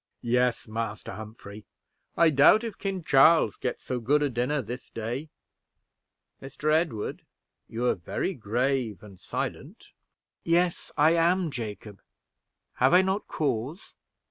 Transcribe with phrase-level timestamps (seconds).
[0.23, 1.63] "Yes, Master Humphrey.
[2.17, 5.29] I doubt if King Charles eats so good a dinner this day.
[6.41, 6.73] Mr.
[6.73, 7.23] Edward,
[7.69, 9.91] you are very grave and silent."
[10.43, 12.01] "Yes, I am, Jacob.
[12.77, 13.93] Have I not cause?